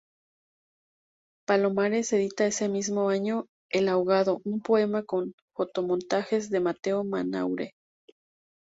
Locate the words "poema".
4.59-5.03